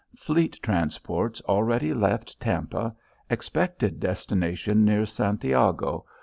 [0.17, 2.95] Fleet transports already left Tampa.
[3.29, 6.07] Expected destination near Santiago.